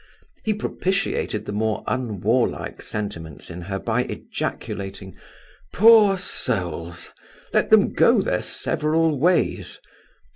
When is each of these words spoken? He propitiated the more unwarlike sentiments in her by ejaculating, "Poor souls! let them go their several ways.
He 0.43 0.55
propitiated 0.55 1.45
the 1.45 1.51
more 1.51 1.83
unwarlike 1.85 2.81
sentiments 2.81 3.51
in 3.51 3.61
her 3.61 3.77
by 3.77 4.01
ejaculating, 4.05 5.15
"Poor 5.71 6.17
souls! 6.17 7.11
let 7.53 7.69
them 7.69 7.93
go 7.93 8.19
their 8.19 8.41
several 8.41 9.19
ways. 9.19 9.77